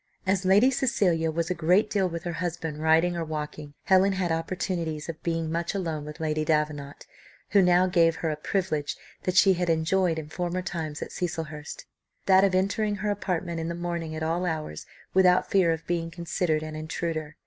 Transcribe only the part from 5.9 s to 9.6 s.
with Lady Davenant, who now gave her a privilege that she